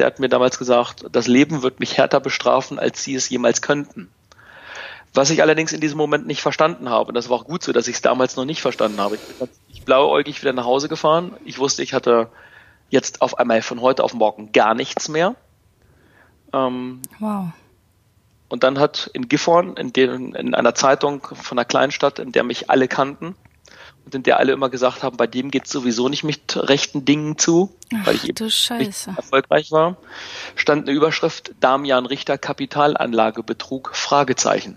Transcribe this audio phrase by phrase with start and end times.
[0.00, 3.60] der hat mir damals gesagt, das Leben wird mich härter bestrafen, als sie es jemals
[3.60, 4.10] könnten.
[5.12, 7.08] Was ich allerdings in diesem Moment nicht verstanden habe.
[7.08, 9.16] Und das war auch gut so, dass ich es damals noch nicht verstanden habe.
[9.16, 11.32] Ich bin ich blauäugig wieder nach Hause gefahren.
[11.44, 12.28] Ich wusste, ich hatte
[12.88, 15.34] jetzt auf einmal von heute auf morgen gar nichts mehr.
[16.52, 17.48] Ähm, wow.
[18.48, 22.42] Und dann hat in Gifhorn, in, den, in einer Zeitung von einer Kleinstadt, in der
[22.42, 23.36] mich alle kannten
[24.14, 27.74] in der alle immer gesagt haben, bei dem geht sowieso nicht mit rechten Dingen zu,
[27.94, 28.50] Ach, weil ich eben
[29.16, 29.96] erfolgreich war,
[30.54, 33.90] stand eine Überschrift Damian Richter Kapitalanlagebetrug?
[33.94, 34.76] Fragezeichen.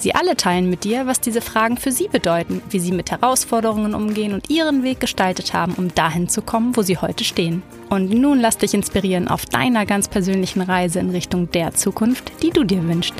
[0.00, 3.94] Sie alle teilen mit dir, was diese Fragen für sie bedeuten, wie sie mit Herausforderungen
[3.94, 7.62] umgehen und ihren Weg gestaltet haben, um dahin zu kommen, wo sie heute stehen.
[7.90, 12.48] Und nun lass dich inspirieren auf deiner ganz persönlichen Reise in Richtung der Zukunft, die
[12.48, 13.12] du dir wünschst.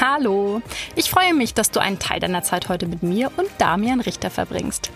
[0.00, 0.62] Hallo,
[0.94, 4.30] ich freue mich, dass du einen Teil deiner Zeit heute mit mir und Damian Richter
[4.30, 4.92] verbringst.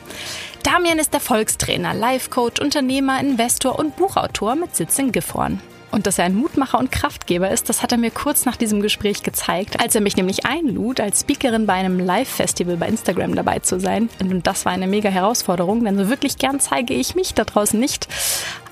[0.62, 5.60] Damian ist Erfolgstrainer, Life-Coach, Unternehmer, Investor und Buchautor mit Sitz in Gifhorn.
[5.90, 8.82] Und dass er ein Mutmacher und Kraftgeber ist, das hat er mir kurz nach diesem
[8.82, 13.60] Gespräch gezeigt, als er mich nämlich einlud, als Speakerin bei einem Live-Festival bei Instagram dabei
[13.60, 14.10] zu sein.
[14.20, 17.78] Und das war eine mega Herausforderung, denn so wirklich gern zeige ich mich da draußen
[17.78, 18.08] nicht.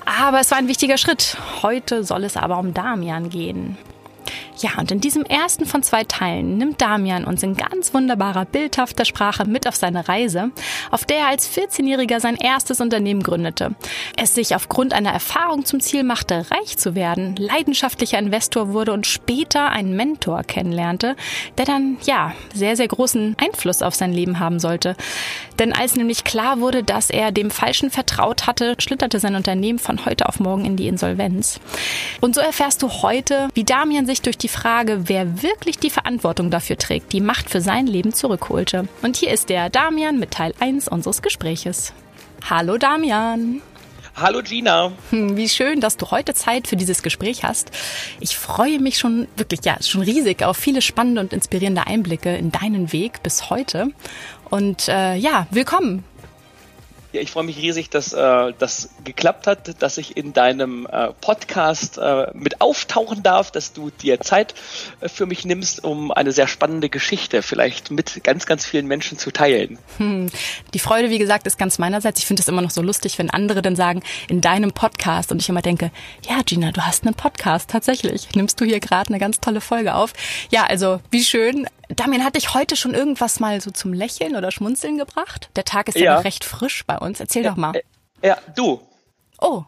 [0.05, 1.37] Aber es war ein wichtiger Schritt.
[1.63, 3.77] Heute soll es aber um Damian gehen.
[4.59, 9.05] Ja, und in diesem ersten von zwei Teilen nimmt Damian uns in ganz wunderbarer, bildhafter
[9.05, 10.51] Sprache mit auf seine Reise,
[10.89, 13.75] auf der er als 14-Jähriger sein erstes Unternehmen gründete.
[14.15, 19.05] Es sich aufgrund einer Erfahrung zum Ziel machte, reich zu werden, leidenschaftlicher Investor wurde und
[19.05, 21.15] später einen Mentor kennenlernte,
[21.57, 24.95] der dann, ja, sehr, sehr großen Einfluss auf sein Leben haben sollte.
[25.59, 30.05] Denn als nämlich klar wurde, dass er dem Falschen vertraut hatte, schlitterte sein Unternehmen von
[30.05, 31.59] heute auf morgen in die Insolvenz.
[32.21, 36.49] Und so erfährst du heute, wie Damian sich durch die Frage, wer wirklich die Verantwortung
[36.51, 38.87] dafür trägt, die Macht für sein Leben zurückholte.
[39.01, 41.93] Und hier ist der Damian mit Teil 1 unseres Gespräches.
[42.49, 43.61] Hallo Damian.
[44.15, 44.93] Hallo Gina.
[45.11, 47.69] Hm, wie schön, dass du heute Zeit für dieses Gespräch hast.
[48.19, 52.51] Ich freue mich schon wirklich, ja, schon riesig auf viele spannende und inspirierende Einblicke in
[52.51, 53.89] deinen Weg bis heute.
[54.49, 56.03] Und äh, ja, willkommen.
[57.17, 61.13] Ja, ich freue mich riesig, dass äh, das geklappt hat, dass ich in deinem äh,
[61.19, 64.53] Podcast äh, mit auftauchen darf, dass du dir Zeit
[65.01, 69.17] äh, für mich nimmst, um eine sehr spannende Geschichte vielleicht mit ganz, ganz vielen Menschen
[69.17, 69.79] zu teilen.
[69.97, 70.29] Hm.
[70.75, 72.19] Die Freude, wie gesagt, ist ganz meinerseits.
[72.19, 75.41] Ich finde es immer noch so lustig, wenn andere dann sagen, in deinem Podcast und
[75.41, 75.89] ich immer denke,
[76.29, 78.35] ja, Gina, du hast einen Podcast, tatsächlich.
[78.35, 80.13] Nimmst du hier gerade eine ganz tolle Folge auf?
[80.51, 81.67] Ja, also wie schön.
[81.89, 85.49] Damian, hat dich heute schon irgendwas mal so zum Lächeln oder Schmunzeln gebracht?
[85.55, 87.19] Der Tag ist ja, ja noch recht frisch bei uns.
[87.19, 87.81] Erzähl doch mal.
[88.21, 88.81] Ja, du.
[89.39, 89.63] Oh.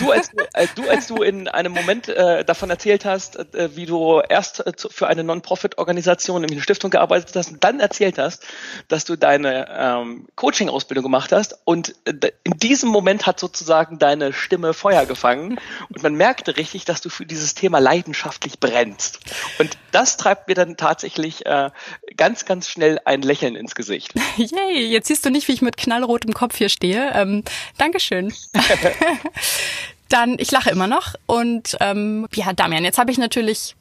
[0.00, 3.84] Du als, äh, du, als du in einem Moment äh, davon erzählt hast, äh, wie
[3.84, 8.46] du erst äh, für eine Non-Profit-Organisation, nämlich eine Stiftung gearbeitet hast und dann erzählt hast,
[8.88, 14.32] dass du deine ähm, Coaching-Ausbildung gemacht hast und äh, in diesem Moment hat sozusagen deine
[14.32, 15.60] Stimme Feuer gefangen
[15.90, 19.20] und man merkte richtig, dass du für dieses Thema leidenschaftlich brennst.
[19.58, 21.70] Und das treibt mir dann tatsächlich äh,
[22.16, 24.14] ganz, ganz schnell ein Lächeln ins Gesicht.
[24.36, 27.12] Yay, jetzt siehst du nicht, wie ich mit knallrotem Kopf hier stehe.
[27.14, 27.44] Ähm,
[27.76, 28.32] Dankeschön.
[30.08, 31.14] Dann, ich lache immer noch.
[31.26, 33.74] Und ähm, ja, Damian, jetzt habe ich natürlich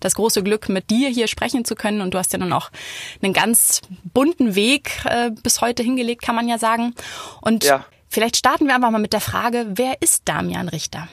[0.00, 2.00] das große Glück, mit dir hier sprechen zu können.
[2.00, 2.70] Und du hast ja nun auch
[3.22, 3.80] einen ganz
[4.12, 6.94] bunten Weg äh, bis heute hingelegt, kann man ja sagen.
[7.40, 7.84] Und ja.
[8.08, 11.08] vielleicht starten wir einfach mal mit der Frage, wer ist Damian Richter?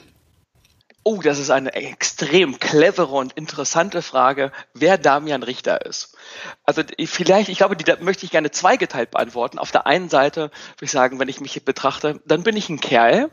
[1.04, 6.18] Oh, das ist eine extrem clevere und interessante Frage, wer Damian Richter ist.
[6.66, 9.58] Also vielleicht, ich glaube, die möchte ich gerne zweigeteilt beantworten.
[9.58, 10.52] Auf der einen Seite würde
[10.82, 13.32] ich sagen, wenn ich mich betrachte, dann bin ich ein Kerl,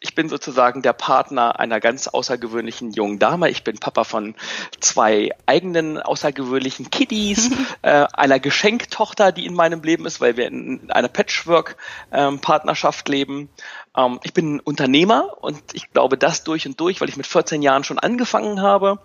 [0.00, 3.50] ich bin sozusagen der Partner einer ganz außergewöhnlichen jungen Dame.
[3.50, 4.34] Ich bin Papa von
[4.80, 7.50] zwei eigenen außergewöhnlichen Kiddies,
[7.82, 13.48] äh, einer Geschenktochter, die in meinem Leben ist, weil wir in einer Patchwork-Partnerschaft ähm, leben.
[13.96, 17.62] Ähm, ich bin Unternehmer und ich glaube das durch und durch, weil ich mit 14
[17.62, 18.98] Jahren schon angefangen habe.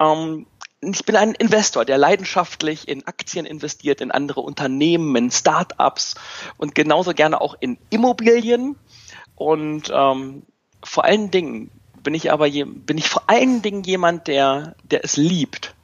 [0.00, 0.46] Ähm,
[0.82, 6.16] ich bin ein Investor, der leidenschaftlich in Aktien investiert, in andere Unternehmen, in Startups
[6.56, 8.76] und genauso gerne auch in Immobilien.
[9.36, 10.42] Und ähm,
[10.82, 11.70] vor allen Dingen
[12.02, 15.74] bin ich aber je, bin ich vor allen Dingen jemand, der, der es liebt,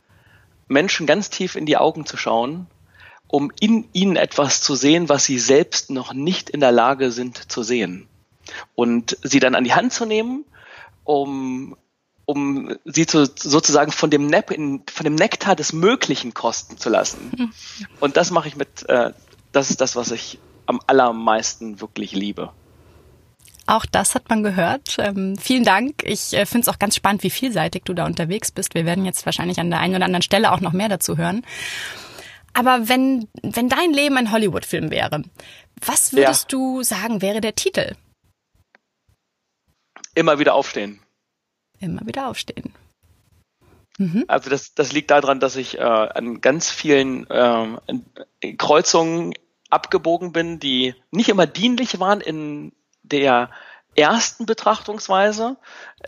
[0.67, 2.67] Menschen ganz tief in die Augen zu schauen,
[3.27, 7.51] um in ihnen etwas zu sehen, was sie selbst noch nicht in der Lage sind
[7.51, 8.09] zu sehen.
[8.75, 10.45] Und sie dann an die Hand zu nehmen,
[11.05, 11.77] um
[12.25, 16.91] um sie zu, sozusagen von dem, Nep in, von dem Nektar des Möglichen kosten zu
[16.91, 17.55] lassen.
[18.01, 19.15] Und das mache ich mit, äh,
[19.51, 22.53] das ist das, was ich am allermeisten wirklich liebe.
[23.69, 24.97] Auch das hat man gehört.
[24.99, 26.03] Ähm, vielen Dank.
[26.03, 28.75] Ich äh, finde es auch ganz spannend, wie vielseitig du da unterwegs bist.
[28.75, 31.45] Wir werden jetzt wahrscheinlich an der einen oder anderen Stelle auch noch mehr dazu hören.
[32.55, 35.23] Aber wenn, wenn dein Leben ein Hollywood-Film wäre,
[35.85, 36.59] was würdest ja.
[36.59, 37.95] du sagen, wäre der Titel?
[40.15, 41.01] Immer wieder aufstehen.
[41.79, 42.73] Immer wieder aufstehen.
[43.99, 44.25] Mhm.
[44.29, 47.67] Also das, das liegt daran, dass ich äh, an ganz vielen äh,
[48.57, 49.35] Kreuzungen
[49.69, 52.73] abgebogen bin, die nicht immer dienlich waren in
[53.09, 53.51] der
[53.95, 55.57] ersten Betrachtungsweise,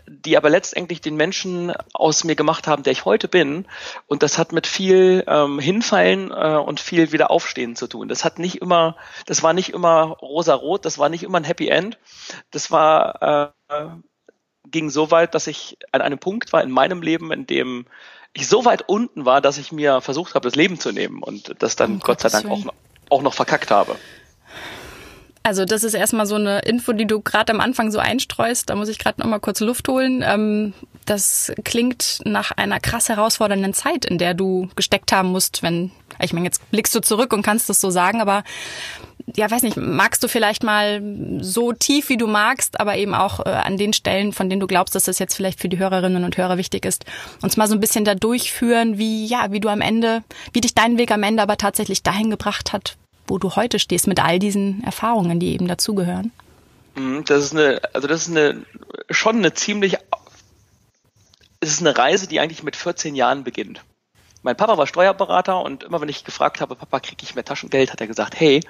[0.07, 3.65] die aber letztendlich den Menschen aus mir gemacht haben, der ich heute bin.
[4.07, 8.07] Und das hat mit viel ähm, Hinfallen äh, und viel Wiederaufstehen zu tun.
[8.07, 8.95] Das hat nicht immer,
[9.25, 11.97] das war nicht immer rosa-rot, das war nicht immer ein Happy End.
[12.51, 13.85] Das war äh,
[14.69, 17.85] ging so weit, dass ich an einem Punkt war in meinem Leben, in dem
[18.33, 21.55] ich so weit unten war, dass ich mir versucht habe, das Leben zu nehmen und
[21.59, 22.73] das dann oh, Gott sei Dank auch,
[23.09, 23.97] auch noch verkackt habe.
[25.43, 28.69] Also das ist erstmal so eine Info, die du gerade am Anfang so einstreust.
[28.69, 30.23] Da muss ich gerade noch mal kurz Luft holen.
[30.25, 30.73] Ähm,
[31.05, 35.91] das klingt nach einer krass herausfordernden Zeit, in der du gesteckt haben musst, wenn,
[36.21, 38.43] ich meine, jetzt blickst du zurück und kannst das so sagen, aber
[39.35, 41.01] ja, weiß nicht, magst du vielleicht mal
[41.39, 44.67] so tief, wie du magst, aber eben auch äh, an den Stellen, von denen du
[44.67, 47.05] glaubst, dass das jetzt vielleicht für die Hörerinnen und Hörer wichtig ist,
[47.41, 50.23] uns mal so ein bisschen da durchführen, wie, ja, wie du am Ende,
[50.53, 52.97] wie dich dein Weg am Ende aber tatsächlich dahin gebracht hat,
[53.27, 56.31] wo du heute stehst mit all diesen Erfahrungen, die eben dazugehören?
[56.95, 58.65] Mhm, das ist eine, also das ist eine,
[59.09, 59.97] schon eine ziemlich,
[61.59, 63.81] es ist eine Reise, die eigentlich mit 14 Jahren beginnt.
[64.43, 67.91] Mein Papa war Steuerberater und immer wenn ich gefragt habe, Papa, kriege ich mehr Taschengeld,
[67.91, 68.61] hat er gesagt, hey,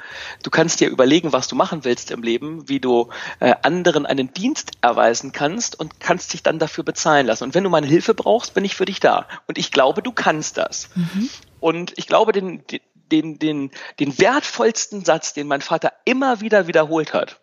[0.44, 3.10] du kannst dir überlegen, was du machen willst im Leben, wie du
[3.40, 7.46] äh, anderen einen Dienst erweisen kannst und kannst dich dann dafür bezahlen lassen.
[7.46, 9.28] Und wenn du meine Hilfe brauchst, bin ich für dich da.
[9.48, 10.90] Und ich glaube, du kannst das.
[10.96, 11.30] Mhm.
[11.62, 12.82] Und ich glaube, den, den,
[13.12, 17.40] den, den wertvollsten Satz, den mein Vater immer wieder wiederholt hat,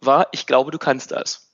[0.00, 1.48] war, ich glaube, du kannst das.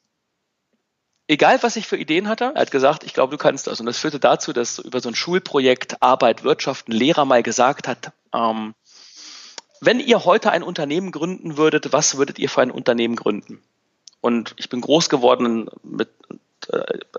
[1.27, 3.81] Egal, was ich für Ideen hatte, er hat gesagt, ich glaube, du kannst das.
[3.81, 7.87] Und das führte dazu, dass über so ein Schulprojekt Arbeit, Wirtschaft ein Lehrer mal gesagt
[7.87, 8.75] hat, ähm,
[9.81, 13.63] wenn ihr heute ein Unternehmen gründen würdet, was würdet ihr für ein Unternehmen gründen?
[14.21, 16.09] Und ich bin groß geworden mit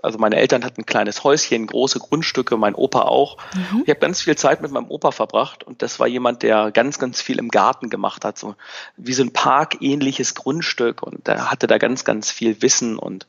[0.02, 3.36] also meine Eltern hatten ein kleines Häuschen, große Grundstücke, mein Opa auch.
[3.54, 3.82] Mhm.
[3.84, 6.98] Ich habe ganz viel Zeit mit meinem Opa verbracht und das war jemand, der ganz,
[6.98, 8.54] ganz viel im Garten gemacht hat, so
[8.96, 13.26] wie so ein parkähnliches Grundstück und der hatte da ganz, ganz viel Wissen und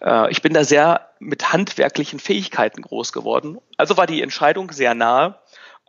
[0.00, 3.58] äh, ich bin da sehr mit handwerklichen Fähigkeiten groß geworden.
[3.76, 5.36] Also war die Entscheidung sehr nahe.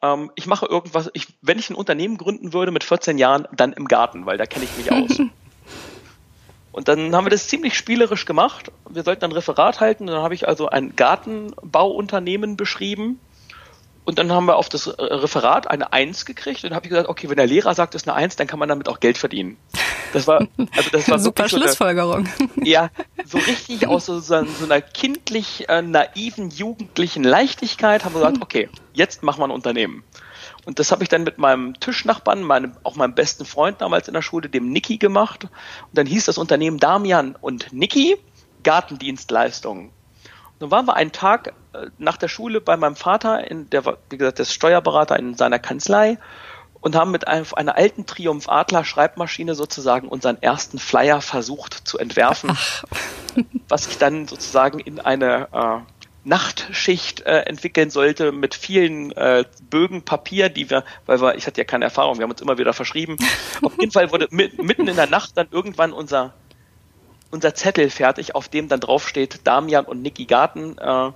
[0.01, 3.73] Ähm, ich mache irgendwas, ich, wenn ich ein Unternehmen gründen würde mit 14 Jahren, dann
[3.73, 5.21] im Garten, weil da kenne ich mich aus.
[6.71, 8.71] Und dann haben wir das ziemlich spielerisch gemacht.
[8.89, 10.07] Wir sollten ein Referat halten.
[10.07, 13.19] Dann habe ich also ein Gartenbauunternehmen beschrieben.
[14.03, 16.63] Und dann haben wir auf das Referat eine Eins gekriegt.
[16.63, 18.47] Und dann habe ich gesagt, okay, wenn der Lehrer sagt, es ist eine Eins, dann
[18.47, 19.57] kann man damit auch Geld verdienen.
[20.13, 22.27] Das war, also das war super Schlussfolgerung.
[22.37, 22.89] So eine, ja,
[23.25, 28.69] so richtig aus so, so einer kindlich äh, naiven jugendlichen Leichtigkeit haben wir gesagt, okay,
[28.93, 30.03] jetzt machen wir ein Unternehmen.
[30.65, 34.13] Und das habe ich dann mit meinem Tischnachbarn, meinem, auch meinem besten Freund damals in
[34.13, 35.45] der Schule, dem Niki gemacht.
[35.45, 38.17] Und dann hieß das Unternehmen Damian und Niki
[38.63, 39.87] Gartendienstleistungen.
[39.87, 39.93] Und
[40.59, 44.17] dann waren wir einen Tag äh, nach der Schule bei meinem Vater, in der, wie
[44.17, 46.19] gesagt, der ist Steuerberater in seiner Kanzlei
[46.81, 51.97] und haben mit einem, einer alten Triumph Adler Schreibmaschine sozusagen unseren ersten Flyer versucht zu
[51.97, 52.83] entwerfen, Ach.
[53.67, 60.03] was sich dann sozusagen in eine äh, Nachtschicht äh, entwickeln sollte mit vielen äh, Bögen
[60.03, 62.73] Papier, die wir, weil wir, ich hatte ja keine Erfahrung, wir haben uns immer wieder
[62.73, 63.17] verschrieben.
[63.61, 66.33] Auf jeden Fall wurde mit, mitten in der Nacht dann irgendwann unser
[67.31, 71.11] unser Zettel fertig, auf dem dann draufsteht Damian und Niki Garten äh,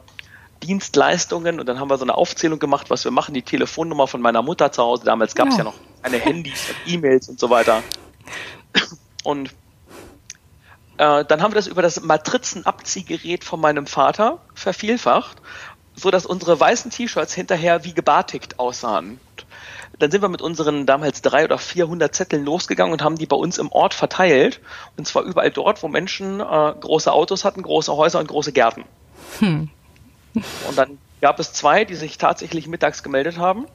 [0.64, 4.22] Dienstleistungen und dann haben wir so eine Aufzählung gemacht, was wir machen, die Telefonnummer von
[4.22, 5.04] meiner Mutter zu Hause.
[5.04, 5.60] Damals gab es ja.
[5.60, 7.84] ja noch keine Handys und E-Mails und so weiter.
[9.24, 9.50] Und
[10.98, 15.42] äh, dann haben wir das über das Matrizenabziehgerät von meinem Vater vervielfacht,
[15.96, 19.20] so dass unsere weißen T-Shirts hinterher wie gebartigt aussahen.
[19.98, 23.38] Dann sind wir mit unseren damals drei oder vierhundert Zetteln losgegangen und haben die bei
[23.38, 24.60] uns im Ort verteilt.
[24.98, 28.84] Und zwar überall dort, wo Menschen äh, große Autos hatten, große Häuser und große Gärten.
[29.40, 29.70] Hm.
[30.34, 33.68] Und dann gab es zwei, die sich tatsächlich mittags gemeldet haben.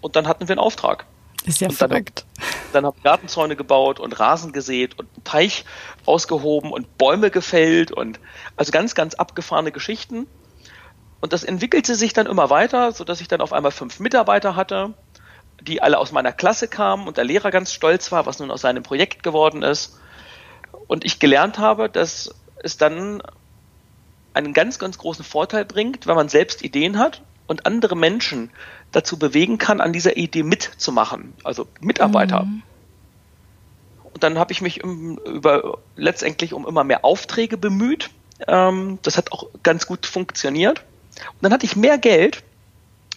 [0.00, 1.04] Und dann hatten wir einen Auftrag.
[1.44, 2.24] Ist ja und verrückt.
[2.72, 5.64] Dann, haben Gartenzäune gebaut und Rasen gesät und einen Teich
[6.06, 8.20] ausgehoben und Bäume gefällt und
[8.56, 10.26] also ganz, ganz abgefahrene Geschichten.
[11.20, 14.56] Und das entwickelte sich dann immer weiter, so dass ich dann auf einmal fünf Mitarbeiter
[14.56, 14.94] hatte,
[15.60, 18.62] die alle aus meiner Klasse kamen und der Lehrer ganz stolz war, was nun aus
[18.62, 19.98] seinem Projekt geworden ist.
[20.86, 23.22] Und ich gelernt habe, dass es dann
[24.32, 28.50] einen ganz, ganz großen Vorteil bringt, wenn man selbst Ideen hat und andere Menschen
[28.92, 32.44] dazu bewegen kann, an dieser Idee mitzumachen, also Mitarbeiter.
[32.44, 32.62] Mhm.
[34.04, 38.10] Und dann habe ich mich über letztendlich um immer mehr Aufträge bemüht.
[38.46, 40.84] Ähm, das hat auch ganz gut funktioniert.
[41.32, 42.44] Und dann hatte ich mehr Geld,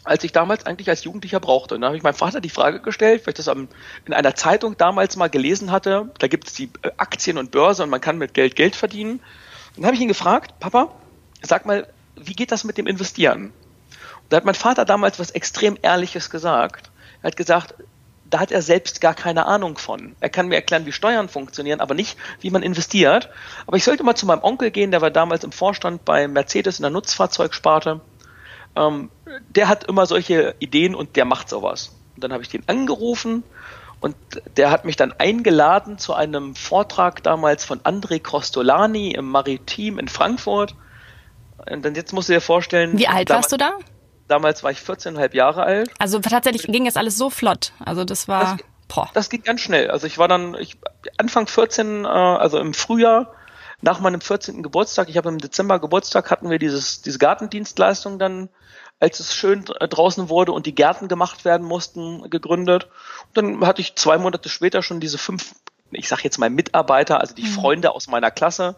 [0.03, 1.75] als ich damals eigentlich als Jugendlicher brauchte.
[1.75, 4.77] Und dann habe ich meinem Vater die Frage gestellt, weil ich das in einer Zeitung
[4.77, 6.11] damals mal gelesen hatte.
[6.17, 9.19] Da gibt es die äh, Aktien und Börse und man kann mit Geld Geld verdienen.
[9.75, 10.91] Und dann habe ich ihn gefragt, Papa,
[11.43, 13.53] sag mal, wie geht das mit dem Investieren?
[14.33, 16.89] Da hat mein Vater damals was extrem Ehrliches gesagt.
[17.21, 17.75] Er hat gesagt,
[18.31, 20.15] da hat er selbst gar keine Ahnung von.
[20.21, 23.29] Er kann mir erklären, wie Steuern funktionieren, aber nicht, wie man investiert.
[23.67, 26.79] Aber ich sollte mal zu meinem Onkel gehen, der war damals im Vorstand bei Mercedes
[26.79, 28.01] in der Nutzfahrzeugsparte.
[28.75, 29.11] Ähm,
[29.49, 31.91] der hat immer solche Ideen und der macht sowas.
[32.15, 33.43] Und dann habe ich den angerufen
[33.99, 34.15] und
[34.57, 40.07] der hat mich dann eingeladen zu einem Vortrag damals von André Costolani im Maritim in
[40.07, 40.73] Frankfurt.
[41.71, 42.97] Und dann jetzt musst du dir vorstellen.
[42.97, 43.73] Wie alt warst du da?
[44.27, 45.92] Damals war ich 14,5 Jahre alt.
[46.00, 47.74] Also tatsächlich ging es alles so flott.
[47.84, 48.58] Also das war.
[48.88, 49.89] Das, das ging ganz schnell.
[49.89, 50.77] Also ich war dann ich,
[51.18, 53.34] Anfang 14, äh, also im Frühjahr,
[53.82, 54.63] nach meinem 14.
[54.63, 58.50] Geburtstag, ich habe im Dezember Geburtstag, hatten wir dieses, diese Gartendienstleistung dann,
[59.00, 62.88] als es schön draußen wurde und die Gärten gemacht werden mussten, gegründet.
[63.27, 65.53] Und dann hatte ich zwei Monate später schon diese fünf,
[65.92, 67.48] ich sag jetzt mal Mitarbeiter, also die mhm.
[67.48, 68.77] Freunde aus meiner Klasse.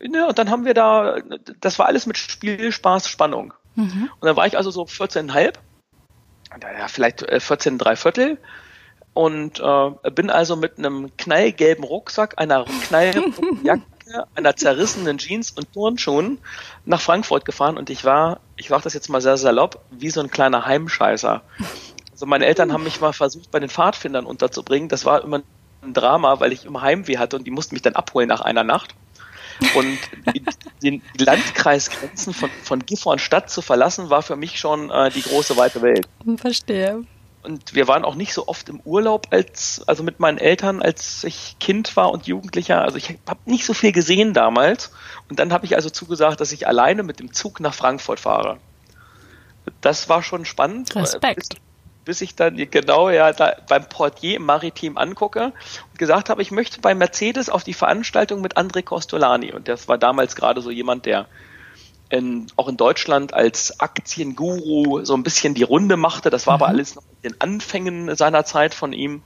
[0.00, 1.18] Ja, und dann haben wir da,
[1.60, 3.54] das war alles mit Spiel, Spaß, Spannung.
[3.76, 4.10] Mhm.
[4.20, 5.54] Und dann war ich also so 14,5,
[6.62, 8.38] ja, vielleicht 14 äh, drei Viertel
[9.14, 13.82] und äh, bin also mit einem knallgelben Rucksack, einer knallgelben Jacke,
[14.34, 16.38] einer zerrissenen Jeans und Turnschuhen
[16.84, 20.20] nach Frankfurt gefahren und ich war, ich sag das jetzt mal sehr salopp, wie so
[20.20, 21.42] ein kleiner Heimscheißer.
[22.12, 24.88] Also meine Eltern haben mich mal versucht, bei den Pfadfindern unterzubringen.
[24.88, 25.42] Das war immer
[25.82, 28.64] ein Drama, weil ich immer Heimweh hatte und die mussten mich dann abholen nach einer
[28.64, 28.94] Nacht.
[29.74, 29.98] Und
[30.34, 30.44] die,
[30.82, 35.56] die Landkreisgrenzen von, von Gifhorn Stadt zu verlassen, war für mich schon äh, die große
[35.56, 36.06] weite Welt.
[36.36, 37.04] Verstehe.
[37.42, 41.22] Und wir waren auch nicht so oft im Urlaub als, also mit meinen Eltern, als
[41.22, 42.82] ich Kind war und Jugendlicher.
[42.82, 44.90] Also ich habe nicht so viel gesehen damals.
[45.28, 48.58] Und dann habe ich also zugesagt, dass ich alleine mit dem Zug nach Frankfurt fahre.
[49.80, 50.94] Das war schon spannend.
[50.96, 51.48] Respekt bis
[52.20, 55.52] ich dann genau ja da beim Portier im Maritim angucke
[55.90, 59.52] und gesagt habe, ich möchte bei Mercedes auf die Veranstaltung mit André Costolani.
[59.52, 61.26] Und das war damals gerade so jemand, der
[62.08, 66.30] in, auch in Deutschland als Aktienguru so ein bisschen die Runde machte.
[66.30, 66.62] Das war mhm.
[66.62, 69.22] aber alles noch in den Anfängen seiner Zeit von ihm.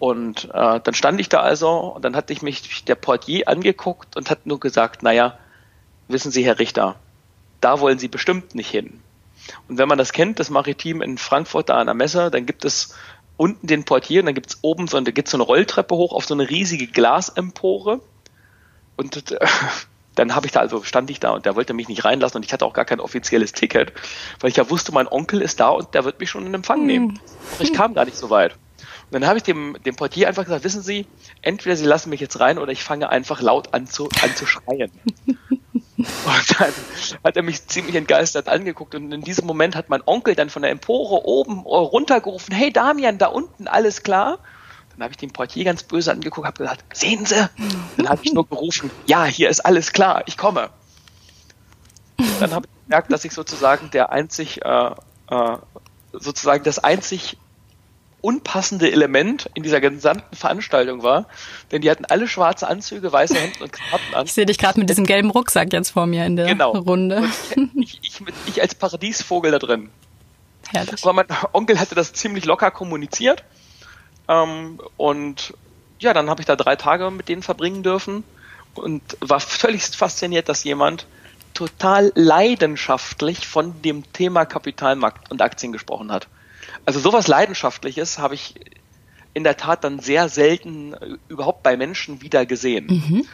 [0.00, 4.16] Und äh, dann stand ich da also und dann hatte ich mich der Portier angeguckt
[4.16, 5.38] und hat nur gesagt, naja,
[6.08, 6.96] wissen Sie, Herr Richter,
[7.60, 9.00] da wollen Sie bestimmt nicht hin.
[9.68, 12.64] Und wenn man das kennt, das Maritim in Frankfurt da an der Messe, dann gibt
[12.64, 12.94] es
[13.36, 16.12] unten den Portier und dann gibt es oben so, da gibt so eine Rolltreppe hoch
[16.12, 18.00] auf so eine riesige Glasempore.
[18.96, 19.38] Und äh,
[20.14, 22.44] dann habe ich da, also stand ich da und der wollte mich nicht reinlassen und
[22.44, 23.92] ich hatte auch gar kein offizielles Ticket,
[24.40, 26.80] weil ich ja wusste, mein Onkel ist da und der wird mich schon in Empfang
[26.80, 26.86] hm.
[26.86, 27.20] nehmen.
[27.58, 28.54] Ich kam gar nicht so weit.
[29.10, 31.06] Und dann habe ich dem, dem Portier einfach gesagt, wissen Sie,
[31.42, 34.46] entweder Sie lassen mich jetzt rein oder ich fange einfach laut an zu, an zu
[34.46, 34.90] schreien.
[36.26, 36.72] Und dann
[37.24, 40.62] hat er mich ziemlich entgeistert angeguckt und in diesem Moment hat mein Onkel dann von
[40.62, 44.38] der Empore oben runtergerufen, hey Damian, da unten, alles klar?
[44.92, 47.48] Dann habe ich den Portier ganz böse angeguckt, habe gesagt, sehen Sie?
[47.96, 50.70] Dann habe ich nur gerufen, ja, hier ist alles klar, ich komme.
[52.40, 54.90] Dann habe ich gemerkt, dass ich sozusagen der einzig, äh,
[55.30, 55.56] äh,
[56.12, 57.36] sozusagen das einzig
[58.24, 61.26] unpassende Element in dieser gesamten Veranstaltung war,
[61.70, 64.24] denn die hatten alle schwarze Anzüge, weiße Hemden und Krawatten an.
[64.24, 66.72] Ich sehe dich gerade mit diesem gelben Rucksack jetzt vor mir in der genau.
[66.72, 67.28] Runde.
[67.74, 69.90] Ich, ich, ich, ich, als Paradiesvogel da drin.
[70.72, 71.02] Herrlich.
[71.02, 73.44] Aber mein Onkel hatte das ziemlich locker kommuniziert.
[74.26, 75.52] Ähm, und
[75.98, 78.24] ja, dann habe ich da drei Tage mit denen verbringen dürfen
[78.74, 81.06] und war völlig fasziniert, dass jemand
[81.52, 86.26] total leidenschaftlich von dem Thema Kapitalmarkt und Aktien gesprochen hat.
[86.84, 88.54] Also sowas Leidenschaftliches habe ich
[89.34, 92.86] in der Tat dann sehr selten äh, überhaupt bei Menschen wieder gesehen.
[92.86, 93.26] Mhm.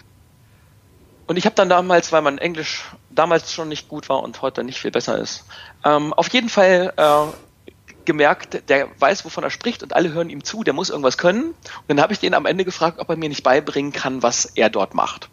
[1.26, 4.64] Und ich habe dann damals, weil mein Englisch damals schon nicht gut war und heute
[4.64, 5.44] nicht viel besser ist,
[5.84, 7.72] ähm, auf jeden Fall äh,
[8.04, 11.44] gemerkt, der weiß, wovon er spricht und alle hören ihm zu, der muss irgendwas können.
[11.44, 14.44] Und dann habe ich den am Ende gefragt, ob er mir nicht beibringen kann, was
[14.44, 15.28] er dort macht.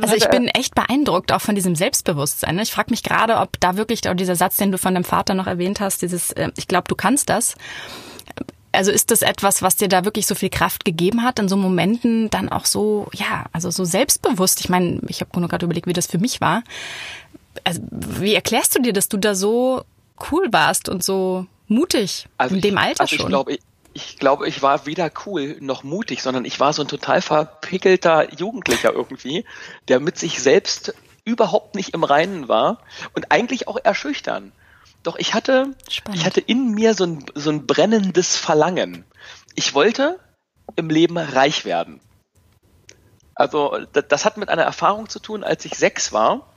[0.00, 2.56] Also ich bin echt beeindruckt auch von diesem Selbstbewusstsein.
[2.56, 2.62] Ne?
[2.62, 5.46] Ich frage mich gerade, ob da wirklich dieser Satz, den du von deinem Vater noch
[5.46, 7.56] erwähnt hast, dieses, äh, ich glaube, du kannst das.
[8.72, 11.56] Also ist das etwas, was dir da wirklich so viel Kraft gegeben hat, in so
[11.56, 14.60] Momenten dann auch so, ja, also so selbstbewusst.
[14.60, 16.62] Ich meine, ich habe nur gerade überlegt, wie das für mich war.
[17.64, 19.84] Also, wie erklärst du dir, dass du da so
[20.30, 23.26] cool warst und so mutig also in dem Alter also schon?
[23.26, 23.60] Ich glaube, ich
[24.18, 28.92] glaube, ich war weder cool noch mutig, sondern ich war so ein total verpickelter Jugendlicher
[28.92, 29.44] irgendwie,
[29.88, 30.94] der mit sich selbst
[31.24, 32.78] überhaupt nicht im Reinen war
[33.14, 34.52] und eigentlich auch erschüchtern.
[35.02, 36.20] Doch ich hatte, Spannend.
[36.20, 39.04] ich hatte in mir so ein, so ein brennendes Verlangen.
[39.54, 40.18] Ich wollte
[40.76, 42.00] im Leben reich werden.
[43.34, 46.48] Also das hat mit einer Erfahrung zu tun, als ich sechs war.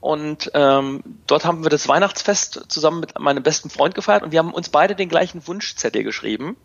[0.00, 4.40] Und ähm, dort haben wir das Weihnachtsfest zusammen mit meinem besten Freund gefeiert und wir
[4.40, 6.56] haben uns beide den gleichen Wunschzettel geschrieben.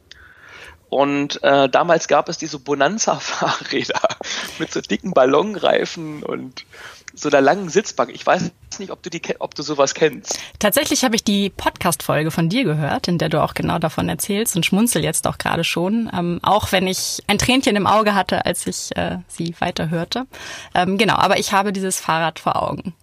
[0.89, 4.01] Und äh, damals gab es diese Bonanza-Fahrräder
[4.59, 6.65] mit so dicken Ballonreifen und
[7.13, 8.11] so einer langen Sitzbank.
[8.13, 10.39] Ich weiß nicht, ob du die, ob du sowas kennst.
[10.59, 14.55] Tatsächlich habe ich die Podcast-Folge von dir gehört, in der du auch genau davon erzählst
[14.55, 18.45] und schmunzel jetzt auch gerade schon, ähm, auch wenn ich ein Tränchen im Auge hatte,
[18.45, 20.25] als ich äh, sie weiterhörte.
[20.73, 22.93] Ähm, genau, aber ich habe dieses Fahrrad vor Augen.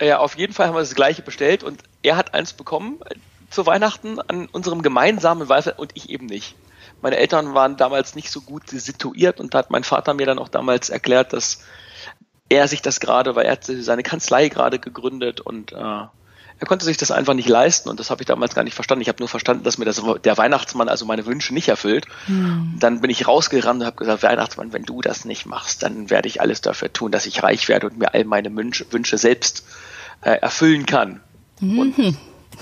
[0.00, 3.00] Ja, auf jeden Fall haben wir das gleiche bestellt und er hat eins bekommen
[3.50, 6.54] zu Weihnachten an unserem gemeinsamen Weihnachten und ich eben nicht.
[7.06, 10.40] Meine Eltern waren damals nicht so gut situiert und da hat mein Vater mir dann
[10.40, 11.60] auch damals erklärt, dass
[12.48, 16.10] er sich das gerade, weil er hat seine Kanzlei gerade gegründet und äh, er
[16.66, 19.02] konnte sich das einfach nicht leisten und das habe ich damals gar nicht verstanden.
[19.02, 22.06] Ich habe nur verstanden, dass mir das der Weihnachtsmann also meine Wünsche nicht erfüllt.
[22.24, 22.74] Hm.
[22.80, 26.26] Dann bin ich rausgerannt und habe gesagt, Weihnachtsmann, wenn du das nicht machst, dann werde
[26.26, 29.64] ich alles dafür tun, dass ich reich werde und mir all meine Wünsche, Wünsche selbst
[30.22, 31.20] äh, erfüllen kann.
[31.60, 31.78] Mhm.
[31.78, 32.16] Und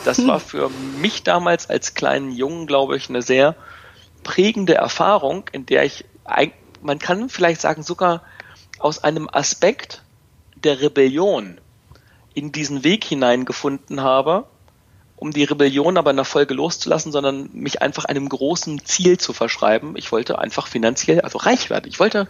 [0.04, 0.68] das war für
[1.00, 3.56] mich damals als kleinen Jungen, glaube ich, eine sehr
[4.24, 6.04] prägende Erfahrung, in der ich,
[6.82, 8.22] man kann vielleicht sagen, sogar
[8.80, 10.02] aus einem Aspekt
[10.56, 11.60] der Rebellion
[12.34, 14.46] in diesen Weg hineingefunden habe,
[15.16, 19.32] um die Rebellion aber in der Folge loszulassen, sondern mich einfach einem großen Ziel zu
[19.32, 19.96] verschreiben.
[19.96, 21.86] Ich wollte einfach finanziell, also reich werden.
[21.88, 22.28] Ich wollte,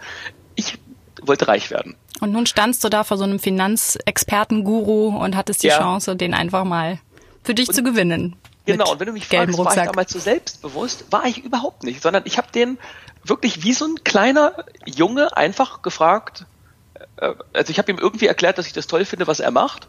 [0.54, 0.78] ich
[1.22, 1.96] wollte reich werden.
[2.20, 5.78] Und nun standst du da vor so einem Finanzexperten-Guru und hattest die ja.
[5.78, 7.00] Chance, den einfach mal
[7.42, 8.36] für dich und, zu gewinnen.
[8.66, 9.76] Genau, und wenn du mich fragst, Rucksack.
[9.76, 12.78] war ich damals so selbstbewusst, war ich überhaupt nicht, sondern ich habe den
[13.22, 16.46] wirklich wie so ein kleiner Junge einfach gefragt,
[17.16, 19.88] äh, also ich habe ihm irgendwie erklärt, dass ich das toll finde, was er macht,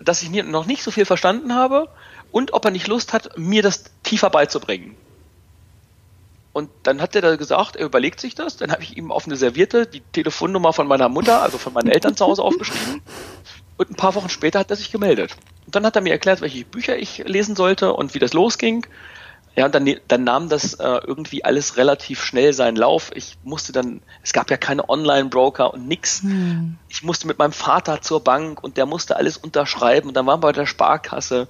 [0.00, 1.88] dass ich noch nicht so viel verstanden habe
[2.32, 4.96] und ob er nicht Lust hat, mir das tiefer beizubringen.
[6.52, 8.56] Und dann hat er da gesagt, er überlegt sich das.
[8.56, 11.88] Dann habe ich ihm auf eine Serviette die Telefonnummer von meiner Mutter, also von meinen
[11.88, 13.02] Eltern zu Hause aufgeschrieben.
[13.76, 15.36] Und ein paar Wochen später hat er sich gemeldet.
[15.66, 18.86] Und dann hat er mir erklärt, welche Bücher ich lesen sollte und wie das losging.
[19.56, 23.12] Ja, und dann, dann nahm das äh, irgendwie alles relativ schnell seinen Lauf.
[23.14, 26.22] Ich musste dann, es gab ja keine Online-Broker und nix.
[26.22, 26.76] Hm.
[26.88, 30.08] Ich musste mit meinem Vater zur Bank und der musste alles unterschreiben.
[30.08, 31.46] Und dann waren wir bei der Sparkasse.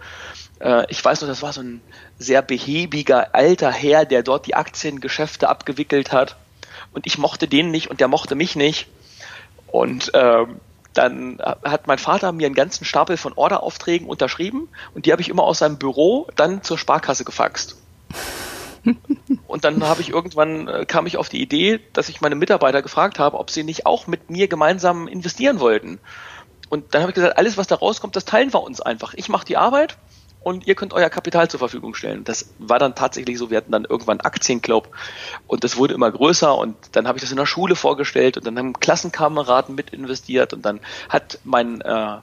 [0.61, 1.81] Äh, ich weiß noch, das war so ein
[2.19, 6.37] sehr behäbiger alter Herr, der dort die Aktiengeschäfte abgewickelt hat.
[6.93, 8.87] Und ich mochte den nicht und der mochte mich nicht.
[9.67, 10.61] Und ähm,
[10.95, 15.29] dann hat mein Vater mir einen ganzen Stapel von Orderaufträgen unterschrieben und die habe ich
[15.29, 17.77] immer aus seinem Büro dann zur Sparkasse gefaxt.
[19.47, 22.83] Und dann habe ich irgendwann äh, kam ich auf die Idee, dass ich meine Mitarbeiter
[22.83, 26.01] gefragt habe, ob sie nicht auch mit mir gemeinsam investieren wollten.
[26.69, 29.15] Und dann habe ich gesagt, alles was da rauskommt, das teilen wir uns einfach.
[29.15, 29.97] Ich mache die Arbeit
[30.45, 32.23] und ihr könnt euer Kapital zur Verfügung stellen.
[32.25, 34.89] Das war dann tatsächlich so, wir hatten dann irgendwann einen Aktienclub
[35.47, 38.47] und das wurde immer größer und dann habe ich das in der Schule vorgestellt und
[38.47, 42.19] dann haben Klassenkameraden mit investiert und dann hat mein, äh,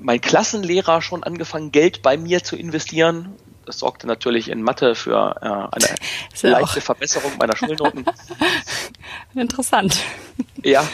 [0.00, 3.36] mein Klassenlehrer schon angefangen, Geld bei mir zu investieren.
[3.64, 5.94] Das sorgte natürlich in Mathe für äh, eine
[6.42, 8.04] leichte Verbesserung meiner Schulnoten.
[9.34, 9.98] Interessant.
[10.64, 10.86] Ja,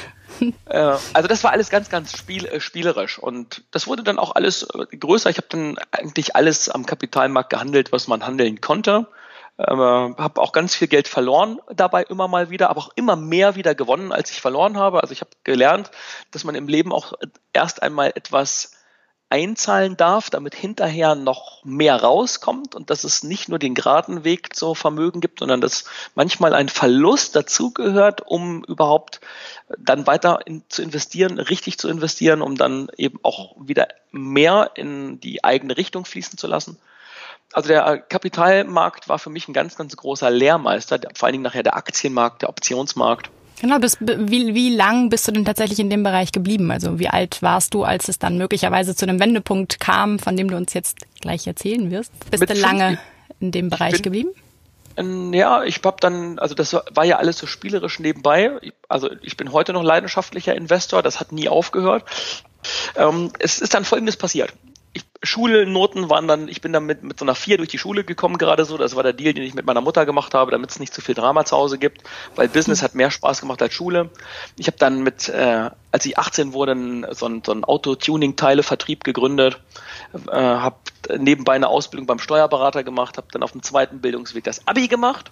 [0.67, 4.35] äh, also das war alles ganz, ganz spiel, äh, spielerisch und das wurde dann auch
[4.35, 5.31] alles äh, größer.
[5.31, 9.07] Ich habe dann eigentlich alles am Kapitalmarkt gehandelt, was man handeln konnte.
[9.57, 13.55] Äh, habe auch ganz viel Geld verloren dabei immer mal wieder, aber auch immer mehr
[13.55, 15.01] wieder gewonnen, als ich verloren habe.
[15.03, 15.91] Also ich habe gelernt,
[16.33, 17.13] dass man im Leben auch
[17.53, 18.73] erst einmal etwas
[19.35, 24.55] einzahlen darf, damit hinterher noch mehr rauskommt und dass es nicht nur den geraden Weg
[24.55, 29.21] zu Vermögen gibt, sondern dass manchmal ein Verlust dazugehört, um überhaupt
[29.77, 35.19] dann weiter in, zu investieren, richtig zu investieren, um dann eben auch wieder mehr in
[35.19, 36.79] die eigene Richtung fließen zu lassen.
[37.53, 41.65] Also der Kapitalmarkt war für mich ein ganz, ganz großer Lehrmeister, vor allen Dingen nachher
[41.65, 43.31] der Aktienmarkt, der Optionsmarkt.
[43.61, 46.71] Genau, bis, wie, wie lang bist du denn tatsächlich in dem Bereich geblieben?
[46.71, 50.49] Also wie alt warst du, als es dann möglicherweise zu einem Wendepunkt kam, von dem
[50.49, 52.13] du uns jetzt gleich erzählen wirst?
[52.31, 52.99] Bist Mit du lange
[53.41, 54.31] in dem Bereich geblieben?
[54.97, 58.53] Ja, ich habe dann, also das war ja alles so spielerisch nebenbei.
[58.89, 62.05] Also ich bin heute noch leidenschaftlicher Investor, das hat nie aufgehört.
[62.97, 64.53] Ähm, es ist dann Folgendes passiert.
[65.25, 68.39] Schulnoten waren dann, ich bin dann mit, mit so einer vier durch die Schule gekommen
[68.39, 68.77] gerade so.
[68.77, 71.01] Das war der Deal, den ich mit meiner Mutter gemacht habe, damit es nicht zu
[71.01, 72.03] viel Drama zu Hause gibt,
[72.37, 74.11] weil Business hat mehr Spaß gemacht als Schule.
[74.57, 76.75] Ich habe dann mit, äh, als ich 18 wurde,
[77.13, 79.59] so ein, so ein Auto-Tuning-Teile-Vertrieb gegründet,
[80.31, 80.77] äh, habe
[81.19, 85.31] nebenbei eine Ausbildung beim Steuerberater gemacht, habe dann auf dem zweiten Bildungsweg das Abi gemacht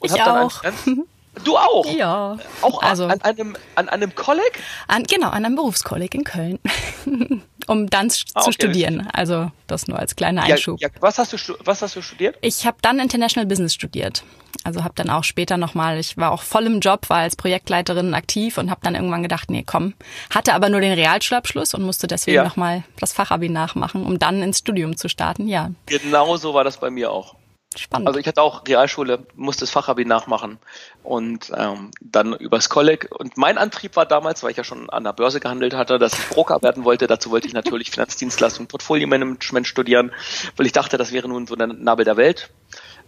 [0.00, 1.08] und habe dann Ganz,
[1.44, 1.86] Du auch?
[1.86, 2.38] Ja.
[2.60, 4.60] Auch also, an, einem, an einem Kolleg?
[4.88, 6.58] An, genau, an einem Berufskolleg in Köln.
[7.70, 8.44] um dann ah, okay.
[8.44, 9.08] zu studieren.
[9.12, 10.80] Also das nur als kleiner Einschub.
[10.80, 10.94] Ja, ja.
[11.00, 12.36] Was, hast du, was hast du studiert?
[12.40, 14.24] Ich habe dann International Business studiert.
[14.64, 18.12] Also habe dann auch später nochmal, ich war auch voll im Job, war als Projektleiterin
[18.12, 19.94] aktiv und habe dann irgendwann gedacht, nee, komm.
[20.34, 22.44] Hatte aber nur den Realschulabschluss und musste deswegen ja.
[22.44, 25.70] nochmal das Fachabi nachmachen, um dann ins Studium zu starten, ja.
[25.86, 27.36] Genau so war das bei mir auch.
[27.76, 28.08] Spannend.
[28.08, 30.58] Also ich hatte auch Realschule, musste das Fachabi nachmachen
[31.04, 33.08] und ähm, dann übers Kolleg.
[33.16, 36.14] Und mein Antrieb war damals, weil ich ja schon an der Börse gehandelt hatte, dass
[36.14, 37.06] ich Broker werden wollte.
[37.06, 40.10] Dazu wollte ich natürlich Finanzdienstleistung, Portfolio-Management studieren,
[40.56, 42.50] weil ich dachte, das wäre nun so der Nabel der Welt.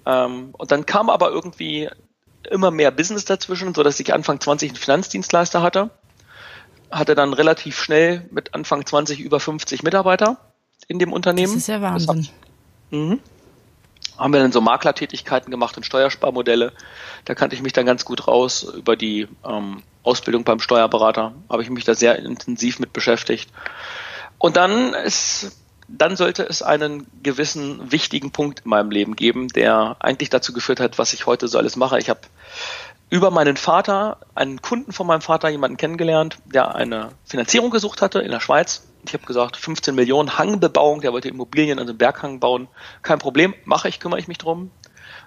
[0.07, 1.91] Ähm, und dann kam aber irgendwie
[2.49, 5.91] immer mehr Business dazwischen, so dass ich Anfang 20 einen Finanzdienstleister hatte.
[6.89, 10.37] Hatte dann relativ schnell mit Anfang 20 über 50 Mitarbeiter
[10.87, 11.53] in dem Unternehmen.
[11.53, 12.29] Das ist ja Wahnsinn.
[12.93, 13.19] Mhm
[14.23, 16.73] haben wir dann so Maklertätigkeiten gemacht und Steuersparmodelle.
[17.25, 18.63] Da kannte ich mich dann ganz gut raus.
[18.63, 23.51] Über die ähm, Ausbildung beim Steuerberater habe ich mich da sehr intensiv mit beschäftigt.
[24.39, 25.57] Und dann ist,
[25.89, 30.79] dann sollte es einen gewissen wichtigen Punkt in meinem Leben geben, der eigentlich dazu geführt
[30.79, 31.99] hat, was ich heute so alles mache.
[31.99, 32.21] Ich habe
[33.11, 38.21] über meinen Vater, einen Kunden von meinem Vater, jemanden kennengelernt, der eine Finanzierung gesucht hatte
[38.21, 42.41] in der Schweiz ich habe gesagt, 15 Millionen Hangbebauung, der wollte Immobilien an den Berghang
[42.41, 42.69] bauen.
[43.03, 44.71] Kein Problem, mache ich, kümmere ich mich drum.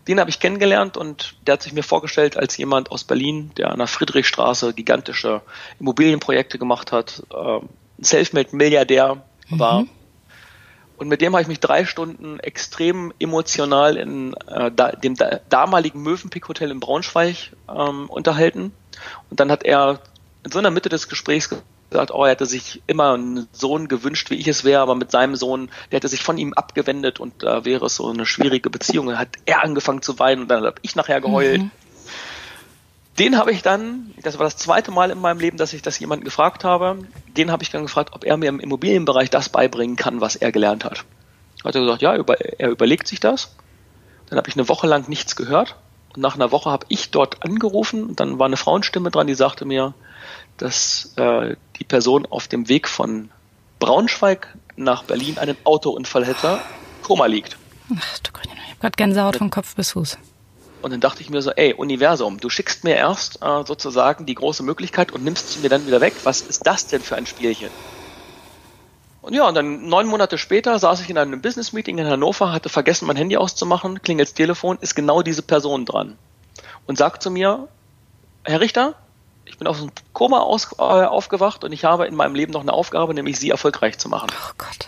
[0.07, 3.71] Den habe ich kennengelernt und der hat sich mir vorgestellt als jemand aus Berlin, der
[3.71, 5.41] an der Friedrichstraße gigantische
[5.79, 7.59] Immobilienprojekte gemacht hat, äh,
[7.97, 9.59] Selfmade-Milliardär mhm.
[9.59, 9.85] war.
[10.97, 15.39] Und mit dem habe ich mich drei Stunden extrem emotional in äh, da, dem da,
[15.49, 18.71] damaligen Mövenpick Hotel in Braunschweig ähm, unterhalten.
[19.29, 19.99] Und dann hat er
[20.45, 21.49] in so einer Mitte des Gesprächs
[21.95, 25.11] gesagt, oh, er hätte sich immer einen Sohn gewünscht, wie ich es wäre, aber mit
[25.11, 28.25] seinem Sohn, der hätte sich von ihm abgewendet und da äh, wäre es so eine
[28.25, 29.07] schwierige Beziehung.
[29.07, 31.61] Dann hat er angefangen zu weinen und dann habe ich nachher geheult.
[31.63, 31.71] Mhm.
[33.17, 35.97] Den habe ich dann, das war das zweite Mal in meinem Leben, dass ich das
[35.99, 36.97] jemanden gefragt habe,
[37.37, 40.51] den habe ich dann gefragt, ob er mir im Immobilienbereich das beibringen kann, was er
[40.51, 41.05] gelernt hat.
[41.63, 43.55] Hat er gesagt, ja, er überlegt sich das.
[44.29, 45.77] Dann habe ich eine Woche lang nichts gehört.
[46.13, 49.33] Und nach einer Woche habe ich dort angerufen und dann war eine Frauenstimme dran, die
[49.33, 49.93] sagte mir,
[50.57, 53.29] dass äh, die Person auf dem Weg von
[53.79, 56.59] Braunschweig nach Berlin einen Autounfall hätte,
[57.03, 57.57] Koma liegt.
[57.97, 60.17] Ach du Gott, ich habe gerade Gänsehaut vom Kopf bis Fuß.
[60.81, 64.35] Und dann dachte ich mir so, ey, Universum, du schickst mir erst äh, sozusagen die
[64.35, 66.13] große Möglichkeit und nimmst sie mir dann wieder weg.
[66.23, 67.69] Was ist das denn für ein Spielchen?
[69.21, 72.69] Und ja, und dann neun Monate später saß ich in einem Business-Meeting in Hannover, hatte
[72.69, 76.15] vergessen, mein Handy auszumachen, klingelt das Telefon, ist genau diese Person dran.
[76.85, 77.67] Und sagt zu mir,
[78.43, 78.93] Herr Richter,
[79.45, 82.61] ich bin aus dem Koma aus, äh, aufgewacht und ich habe in meinem Leben noch
[82.61, 84.29] eine Aufgabe, nämlich sie erfolgreich zu machen.
[84.31, 84.87] Oh Gott.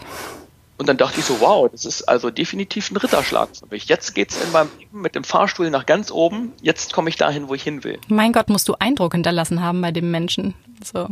[0.78, 3.86] Und dann dachte ich so, wow, das ist also definitiv ein Ritterschlag für mich.
[3.86, 6.54] Jetzt geht's in meinem Leben mit dem Fahrstuhl nach ganz oben.
[6.62, 8.00] Jetzt komme ich dahin, wo ich hin will.
[8.10, 10.54] Mein Gott, musst du Eindruck hinterlassen haben bei dem Menschen.
[10.84, 11.08] So.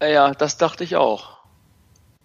[0.00, 1.38] Ja, das dachte ich auch.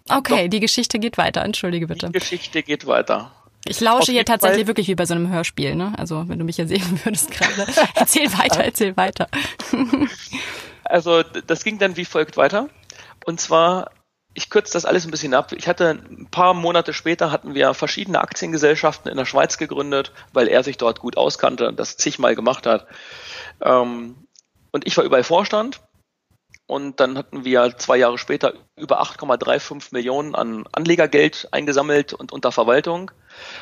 [0.10, 0.50] Okay, Doch.
[0.50, 1.44] die Geschichte geht weiter.
[1.44, 2.08] Entschuldige bitte.
[2.08, 3.32] Die Geschichte geht weiter.
[3.70, 4.68] Ich lausche hier tatsächlich Fall.
[4.68, 5.94] wirklich wie bei so einem Hörspiel, ne?
[5.98, 7.66] Also wenn du mich hier sehen würdest gerade.
[7.96, 9.28] erzähl weiter, erzähl weiter.
[10.84, 12.70] also das ging dann wie folgt weiter.
[13.26, 13.92] Und zwar,
[14.34, 15.52] ich kürze das alles ein bisschen ab.
[15.54, 20.48] Ich hatte ein paar Monate später hatten wir verschiedene Aktiengesellschaften in der Schweiz gegründet, weil
[20.48, 22.88] er sich dort gut auskannte und das zigmal gemacht hat.
[23.62, 24.16] Ähm,
[24.72, 25.82] und ich war überall Vorstand
[26.68, 32.52] und dann hatten wir zwei Jahre später über 8,35 Millionen an Anlegergeld eingesammelt und unter
[32.52, 33.12] Verwaltung.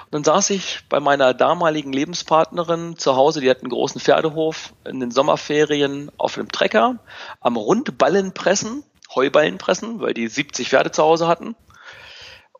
[0.05, 4.73] Und dann saß ich bei meiner damaligen Lebenspartnerin zu Hause, die hat einen großen Pferdehof
[4.85, 6.99] in den Sommerferien auf einem Trecker
[7.41, 8.83] am Rundballen pressen,
[9.13, 11.55] Heuballen pressen, weil die 70 Pferde zu Hause hatten.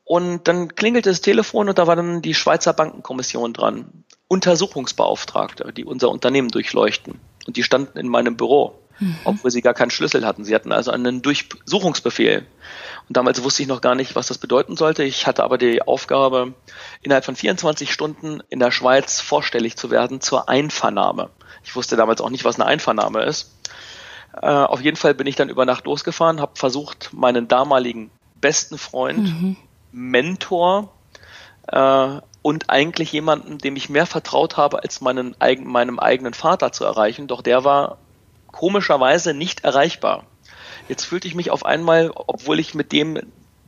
[0.03, 4.03] Und dann klingelte das Telefon und da war dann die Schweizer Bankenkommission dran.
[4.27, 7.19] Untersuchungsbeauftragte, die unser Unternehmen durchleuchten.
[7.47, 9.15] Und die standen in meinem Büro mhm.
[9.23, 10.43] obwohl sie gar keinen Schlüssel hatten.
[10.45, 12.45] Sie hatten also einen Durchsuchungsbefehl.
[13.07, 15.03] Und damals wusste ich noch gar nicht, was das bedeuten sollte.
[15.03, 16.53] Ich hatte aber die Aufgabe,
[17.01, 21.29] innerhalb von 24 Stunden in der Schweiz vorstellig zu werden zur Einvernahme.
[21.63, 23.51] Ich wusste damals auch nicht, was eine Einvernahme ist.
[24.41, 28.77] Äh, auf jeden Fall bin ich dann über Nacht losgefahren, habe versucht, meinen damaligen besten
[28.77, 29.57] Freund, mhm.
[29.91, 30.91] Mentor
[31.67, 36.83] äh, und eigentlich jemanden, dem ich mehr vertraut habe, als meinen, meinem eigenen Vater zu
[36.83, 37.27] erreichen.
[37.27, 37.97] Doch der war
[38.55, 40.23] komischerweise nicht erreichbar.
[40.87, 43.19] Jetzt fühlte ich mich auf einmal, obwohl ich mit dem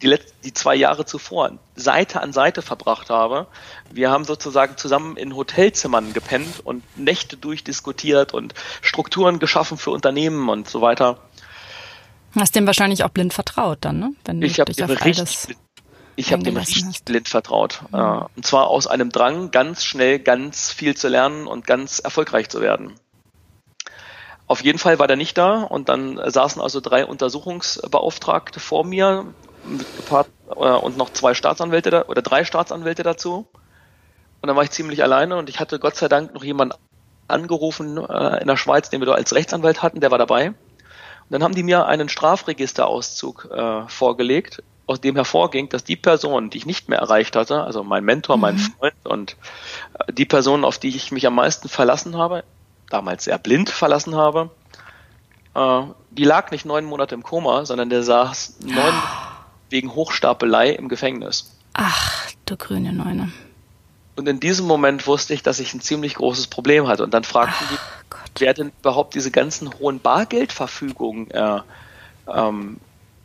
[0.02, 3.48] die, letzten, die zwei Jahre zuvor Seite an Seite verbracht habe.
[3.92, 10.48] Wir haben sozusagen zusammen in Hotelzimmern gepennt und Nächte durchdiskutiert und Strukturen geschaffen für Unternehmen
[10.48, 11.18] und so weiter.
[12.36, 14.14] Hast dem wahrscheinlich auch blind vertraut dann, ne?
[14.24, 15.58] Wenn ich habe dem richtig,
[16.16, 17.06] ich habe dem richtig hast.
[17.06, 17.82] blind vertraut.
[17.92, 18.28] Mhm.
[18.38, 22.62] Und zwar aus einem Drang, ganz schnell ganz viel zu lernen und ganz erfolgreich zu
[22.62, 22.94] werden.
[24.48, 29.26] Auf jeden Fall war der nicht da und dann saßen also drei Untersuchungsbeauftragte vor mir
[29.98, 33.48] gepaart, äh, und noch zwei Staatsanwälte da, oder drei Staatsanwälte dazu.
[34.42, 36.76] Und dann war ich ziemlich alleine und ich hatte Gott sei Dank noch jemanden
[37.28, 40.50] angerufen äh, in der Schweiz, den wir da als Rechtsanwalt hatten, der war dabei.
[40.50, 40.56] Und
[41.32, 46.60] dann haben die mir einen Strafregisterauszug äh, vorgelegt, aus dem hervorging, dass die Person, die
[46.60, 48.42] ich nicht mehr erreicht hatte, also mein Mentor, mhm.
[48.42, 49.36] mein Freund und
[50.00, 52.46] äh, die Person, auf die ich mich am meisten verlassen habe,
[52.90, 54.50] damals sehr blind verlassen habe,
[55.56, 58.94] äh, die lag nicht neun Monate im Koma, sondern der saß neun
[59.70, 61.52] wegen Hochstapelei im Gefängnis.
[61.74, 63.32] Ach, du grüne Neune.
[64.16, 67.04] Und in diesem Moment wusste ich, dass ich ein ziemlich großes Problem hatte.
[67.04, 68.32] Und dann fragten Ach, die, Gott.
[68.40, 71.60] wer denn überhaupt diese ganzen hohen Bargeldverfügungen äh,
[72.28, 72.78] ähm,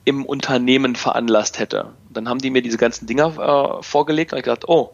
[0.05, 1.93] im Unternehmen veranlasst hätte.
[2.11, 4.93] Dann haben die mir diese ganzen Dinger äh, vorgelegt und ich gedacht, oh,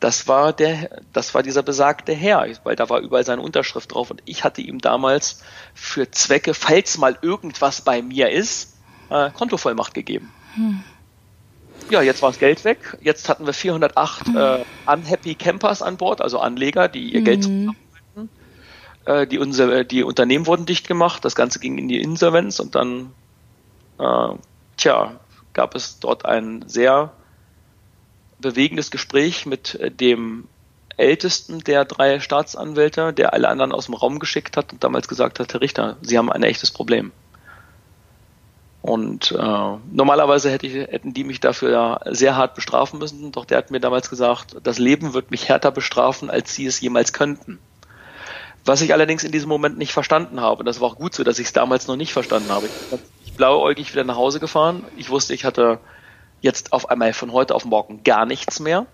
[0.00, 4.10] das war der, das war dieser besagte Herr, weil da war überall seine Unterschrift drauf
[4.10, 5.42] und ich hatte ihm damals
[5.74, 8.76] für Zwecke, falls mal irgendwas bei mir ist,
[9.08, 10.30] äh, Kontovollmacht gegeben.
[10.54, 10.82] Hm.
[11.88, 12.98] Ja, jetzt war das Geld weg.
[13.00, 14.36] Jetzt hatten wir 408 hm.
[14.36, 17.24] äh, unhappy Campers an Bord, also Anleger, die ihr hm.
[17.24, 17.76] Geld wollten.
[19.06, 21.24] Äh, die, die Unternehmen wurden dicht gemacht.
[21.24, 23.12] Das Ganze ging in die Insolvenz und dann
[23.98, 24.34] äh,
[24.80, 25.20] tja,
[25.52, 27.12] gab es dort ein sehr
[28.40, 30.48] bewegendes Gespräch mit äh, dem
[30.96, 35.40] ältesten der drei Staatsanwälte, der alle anderen aus dem Raum geschickt hat und damals gesagt
[35.40, 37.12] hat, Herr Richter, Sie haben ein echtes Problem.
[38.82, 43.58] Und äh, normalerweise hätte ich, hätten die mich dafür sehr hart bestrafen müssen, doch der
[43.58, 47.58] hat mir damals gesagt, das Leben wird mich härter bestrafen, als sie es jemals könnten.
[48.64, 51.24] Was ich allerdings in diesem Moment nicht verstanden habe, und das war auch gut so,
[51.24, 52.68] dass ich es damals noch nicht verstanden habe.
[52.68, 52.74] Ich
[53.40, 54.84] blauäugig wieder nach Hause gefahren.
[54.98, 55.78] Ich wusste, ich hatte
[56.42, 58.84] jetzt auf einmal von heute auf morgen gar nichts mehr.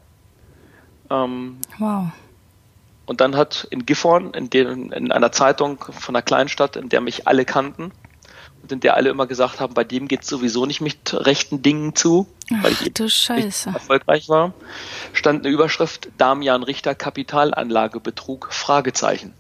[1.11, 2.12] Ähm, wow.
[3.06, 7.00] Und dann hat in Gifhorn, in, den, in einer Zeitung von einer Kleinstadt, in der
[7.00, 7.90] mich alle kannten
[8.62, 11.62] und in der alle immer gesagt haben, bei dem geht es sowieso nicht mit rechten
[11.62, 12.28] Dingen zu,
[12.62, 13.70] weil ich du Scheiße.
[13.70, 14.54] erfolgreich war,
[15.12, 19.35] stand eine Überschrift Damian Richter Kapitalanlagebetrug Fragezeichen.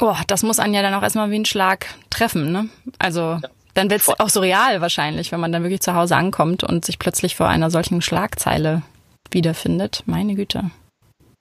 [0.00, 2.68] Oh, das muss einen ja dann auch erstmal wie ein Schlag treffen, ne?
[2.98, 3.48] Also ja.
[3.74, 6.84] Dann wird es auch so real wahrscheinlich, wenn man dann wirklich zu Hause ankommt und
[6.84, 8.82] sich plötzlich vor einer solchen Schlagzeile
[9.30, 10.04] wiederfindet.
[10.06, 10.70] Meine Güte.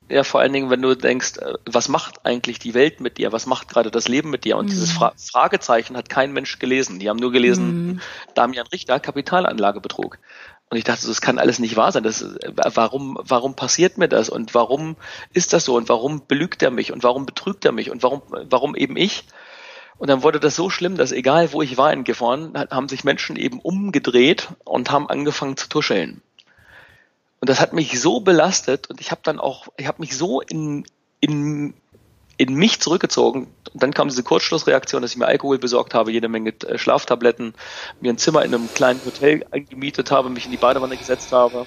[0.09, 3.31] Ja, vor allen Dingen, wenn du denkst, äh, was macht eigentlich die Welt mit dir?
[3.31, 4.57] Was macht gerade das Leben mit dir?
[4.57, 4.69] Und mhm.
[4.69, 6.99] dieses Fra Fragezeichen hat kein Mensch gelesen.
[6.99, 7.99] Die haben nur gelesen, mhm.
[8.35, 10.19] Damian Richter, Kapitalanlagebetrug.
[10.69, 12.03] Und ich dachte, das kann alles nicht wahr sein.
[12.03, 14.29] Das, äh, warum, warum passiert mir das?
[14.29, 14.97] Und warum
[15.33, 15.75] ist das so?
[15.75, 16.91] Und warum belügt er mich?
[16.91, 17.89] Und warum betrügt er mich?
[17.89, 19.25] Und warum, warum eben ich?
[19.97, 23.03] Und dann wurde das so schlimm, dass egal wo ich war in Gifhorn, haben sich
[23.03, 26.21] Menschen eben umgedreht und haben angefangen zu tuscheln.
[27.39, 30.41] Und das hat mich so belastet und ich habe dann auch, ich habe mich so
[30.41, 30.85] in,
[31.19, 31.73] in,
[32.37, 33.47] in mich zurückgezogen.
[33.73, 37.53] Und dann kam diese Kurzschlussreaktion, dass ich mir Alkohol besorgt habe, jede Menge äh, Schlaftabletten,
[37.99, 41.65] mir ein Zimmer in einem kleinen Hotel eingemietet habe, mich in die Badewanne gesetzt habe.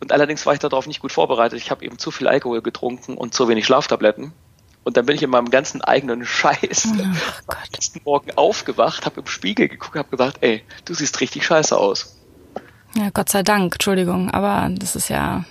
[0.00, 1.58] Und allerdings war ich darauf nicht gut vorbereitet.
[1.58, 4.32] Ich habe eben zu viel Alkohol getrunken und zu wenig Schlaftabletten.
[4.88, 9.20] Und dann bin ich in meinem ganzen eigenen Scheiß oh am nächsten Morgen aufgewacht, habe
[9.20, 12.16] im Spiegel geguckt, habe gesagt, ey, du siehst richtig scheiße aus.
[12.94, 15.44] Ja, Gott sei Dank, Entschuldigung, aber das ist ja.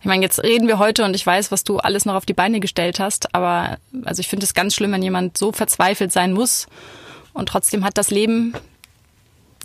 [0.00, 2.34] Ich meine, jetzt reden wir heute und ich weiß, was du alles noch auf die
[2.34, 6.32] Beine gestellt hast, aber also ich finde es ganz schlimm, wenn jemand so verzweifelt sein
[6.32, 6.66] muss
[7.34, 8.52] und trotzdem hat das Leben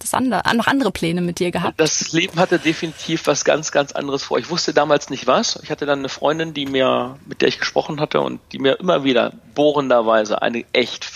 [0.02, 1.80] das andere, noch andere Pläne mit dir gehabt?
[1.80, 4.40] Das Leben hatte definitiv was ganz, ganz anderes vor.
[4.40, 5.60] Ich wusste damals nicht was.
[5.64, 8.80] Ich hatte dann eine Freundin, die mir, mit der ich gesprochen hatte und die mir
[8.80, 11.08] immer wieder bohrenderweise eine echt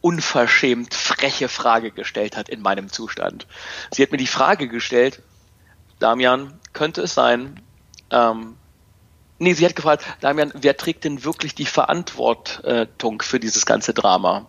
[0.00, 3.46] unverschämt freche Frage gestellt hat in meinem Zustand.
[3.90, 5.22] Sie hat mir die Frage gestellt,
[5.98, 7.60] Damian, könnte es sein,
[8.10, 8.56] ähm,
[9.38, 14.46] nee, sie hat gefragt, Damian, wer trägt denn wirklich die Verantwortung für dieses ganze Drama?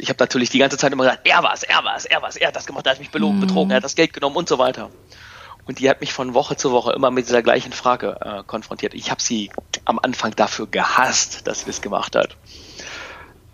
[0.00, 2.48] Ich habe natürlich die ganze Zeit immer gesagt, er war's, er war's, er war's, er
[2.48, 3.40] hat das gemacht, er hat mich belogen, mhm.
[3.40, 4.90] betrogen, er hat das Geld genommen und so weiter.
[5.66, 8.94] Und die hat mich von Woche zu Woche immer mit dieser gleichen Frage äh, konfrontiert.
[8.94, 9.50] Ich habe sie
[9.84, 12.36] am Anfang dafür gehasst, dass sie es gemacht hat.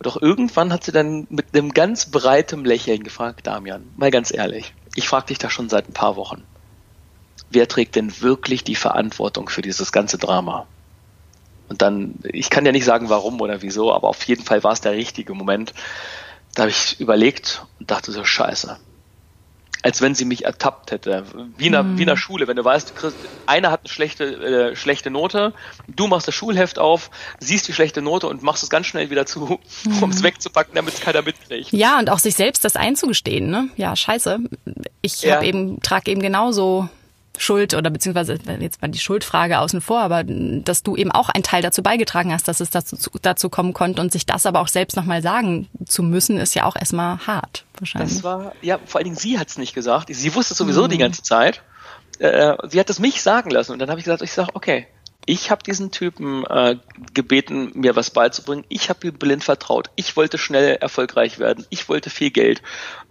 [0.01, 4.75] Doch irgendwann hat sie dann mit einem ganz breitem Lächeln gefragt, Damian, mal ganz ehrlich,
[4.95, 6.45] ich frage dich da schon seit ein paar Wochen.
[7.51, 10.67] Wer trägt denn wirklich die Verantwortung für dieses ganze Drama?
[11.69, 14.73] Und dann, ich kann ja nicht sagen, warum oder wieso, aber auf jeden Fall war
[14.73, 15.73] es der richtige Moment,
[16.55, 18.79] da habe ich überlegt und dachte so, scheiße.
[19.83, 21.25] Als wenn sie mich ertappt hätte.
[21.59, 21.99] Wie in mhm.
[21.99, 25.53] wie in der Schule, wenn du weißt, kriegst, einer hat eine schlechte, äh, schlechte Note,
[25.89, 29.27] du machst das Schulheft auf, siehst die schlechte Note und machst es ganz schnell wieder
[29.27, 29.41] zu,
[29.85, 30.03] mhm.
[30.03, 31.71] um es wegzupacken, damit es keiner mitkriegt.
[31.73, 33.69] Ja, und auch sich selbst das einzugestehen, ne?
[33.77, 34.39] Ja, scheiße.
[35.03, 35.43] Ich ja.
[35.43, 36.89] eben, trage eben genauso
[37.37, 41.43] Schuld oder beziehungsweise jetzt mal die Schuldfrage außen vor, aber dass du eben auch einen
[41.43, 44.69] Teil dazu beigetragen hast, dass es dazu, dazu kommen konnte und sich das aber auch
[44.69, 48.15] selbst nochmal sagen zu müssen, ist ja auch erstmal hart wahrscheinlich.
[48.15, 50.09] Das war, ja, vor allen Dingen sie hat es nicht gesagt.
[50.15, 50.91] Sie wusste es sowieso mhm.
[50.91, 51.63] die ganze Zeit.
[52.21, 54.87] Äh, sie hat es mich sagen lassen und dann habe ich gesagt, ich sage, okay,
[55.27, 56.77] ich habe diesen Typen äh,
[57.15, 58.65] gebeten, mir was beizubringen.
[58.69, 59.91] Ich habe ihm blind vertraut.
[59.97, 61.65] Ich wollte schnell erfolgreich werden.
[61.71, 62.63] Ich wollte viel Geld.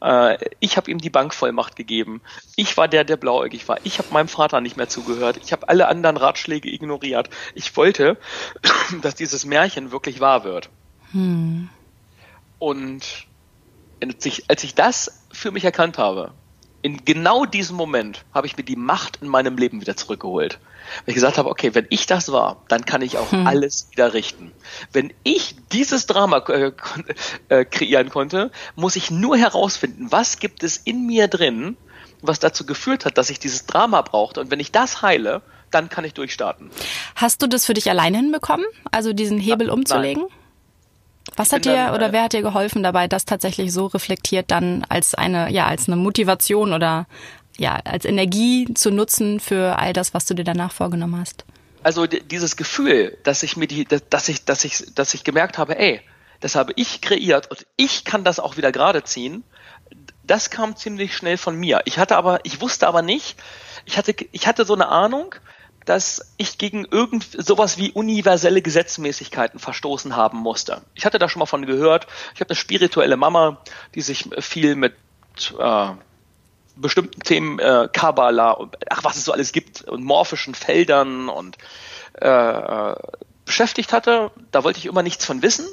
[0.02, 2.22] Äh, ich habe ihm die Bankvollmacht gegeben.
[2.56, 3.80] Ich war der, der blauäugig war.
[3.84, 5.40] Ich habe meinem Vater nicht mehr zugehört.
[5.44, 7.30] Ich habe alle anderen Ratschläge ignoriert.
[7.56, 8.18] Ich wollte,
[9.02, 10.70] dass dieses Märchen wirklich wahr wird.
[11.12, 11.70] Hm.
[12.60, 13.28] Und
[14.02, 16.32] als ich, als ich das für mich erkannt habe,
[16.84, 20.60] in genau diesem Moment habe ich mir die Macht in meinem Leben wieder zurückgeholt.
[20.98, 23.48] Weil ich gesagt habe, okay, wenn ich das war, dann kann ich auch hm.
[23.48, 24.52] alles wieder richten.
[24.92, 26.74] Wenn ich dieses Drama äh,
[27.48, 31.78] äh, kreieren konnte, muss ich nur herausfinden, was gibt es in mir drin,
[32.22, 34.42] was dazu geführt hat, dass ich dieses Drama brauchte.
[34.42, 35.42] Und wenn ich das heile,
[35.72, 36.70] dann kann ich durchstarten.
[37.16, 40.28] Hast du das für dich alleine hinbekommen, also diesen Hebel Nein.
[41.36, 44.86] Was hat dir dann, oder wer hat dir geholfen dabei, das tatsächlich so reflektiert dann
[44.90, 47.08] als eine, ja, als eine Motivation oder
[47.58, 51.46] ja, als Energie zu nutzen für all das, was du dir danach vorgenommen hast?
[51.84, 55.78] Also dieses Gefühl, dass ich mir die, dass ich, dass ich, dass ich gemerkt habe,
[55.78, 56.02] ey,
[56.40, 59.44] das habe ich kreiert und ich kann das auch wieder gerade ziehen,
[60.24, 61.82] das kam ziemlich schnell von mir.
[61.86, 63.38] Ich hatte aber, ich wusste aber nicht,
[63.86, 65.36] ich hatte, ich hatte so eine Ahnung,
[65.86, 70.82] dass ich gegen irgend sowas wie universelle Gesetzmäßigkeiten verstoßen haben musste.
[70.96, 72.08] Ich hatte da schon mal von gehört.
[72.34, 73.62] Ich habe eine spirituelle Mama,
[73.96, 74.96] die sich viel mit
[75.60, 75.88] äh,
[76.76, 81.58] bestimmten Themen äh, Kabbalah und ach was es so alles gibt und morphischen Feldern und
[82.20, 82.96] äh, äh,
[83.46, 84.32] beschäftigt hatte.
[84.52, 85.66] Da wollte ich immer nichts von wissen.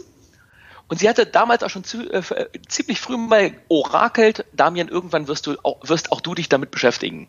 [0.88, 2.22] Und sie hatte damals auch schon zu, äh,
[2.66, 7.28] ziemlich früh mal orakelt, Damian, irgendwann wirst du auch, wirst auch du dich damit beschäftigen.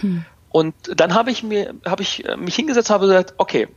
[0.00, 0.24] Hm.
[0.50, 3.68] Und dann habe ich mir, habe ich äh, mich hingesetzt, habe gesagt, okay,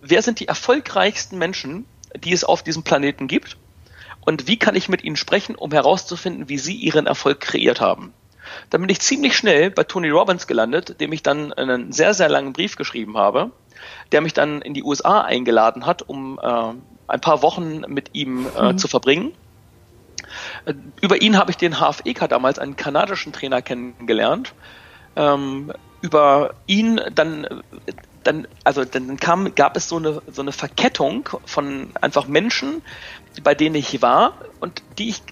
[0.00, 1.86] wer sind die erfolgreichsten Menschen,
[2.22, 3.56] die es auf diesem Planeten gibt?
[4.20, 8.12] Und wie kann ich mit ihnen sprechen, um herauszufinden, wie sie ihren Erfolg kreiert haben?
[8.68, 12.28] Dann bin ich ziemlich schnell bei Tony Robbins gelandet, dem ich dann einen sehr, sehr
[12.28, 13.50] langen Brief geschrieben habe,
[14.12, 16.72] der mich dann in die USA eingeladen hat, um äh,
[17.06, 18.78] ein paar Wochen mit ihm äh, mhm.
[18.78, 19.32] zu verbringen.
[20.64, 24.54] Äh, über ihn habe ich den HFEK damals, einen kanadischen Trainer, kennengelernt.
[25.16, 27.62] Ähm, über ihn dann
[28.22, 32.82] dann also dann kam gab es so eine so eine Verkettung von einfach Menschen,
[33.42, 35.22] bei denen ich war und die ich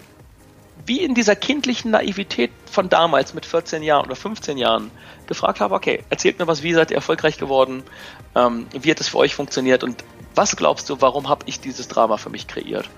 [0.87, 4.90] wie in dieser kindlichen Naivität von damals mit 14 Jahren oder 15 Jahren
[5.26, 7.83] gefragt habe, okay, erzählt mir was, wie seid ihr erfolgreich geworden,
[8.35, 10.02] ähm, wie hat es für euch funktioniert und
[10.35, 12.88] was glaubst du, warum habe ich dieses Drama für mich kreiert?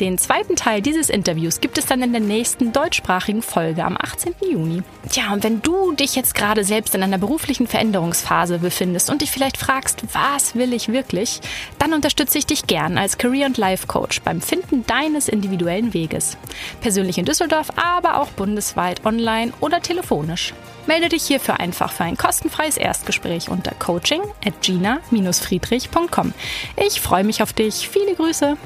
[0.00, 4.34] Den zweiten Teil dieses Interviews gibt es dann in der nächsten deutschsprachigen Folge am 18.
[4.50, 4.82] Juni.
[5.10, 9.30] Tja, und wenn du dich jetzt gerade selbst in einer beruflichen Veränderungsphase befindest und dich
[9.30, 11.40] vielleicht fragst, was will ich wirklich,
[11.78, 16.38] dann unterstütze ich dich gern als Career- und Life-Coach beim Finden deines individuellen Weges.
[16.80, 20.54] Persönlich in Düsseldorf, aber auch bundesweit online oder telefonisch.
[20.86, 26.32] Melde dich hierfür einfach für ein kostenfreies Erstgespräch unter coaching at gina-friedrich.com.
[26.76, 27.88] Ich freue mich auf dich.
[27.88, 28.56] Viele Grüße.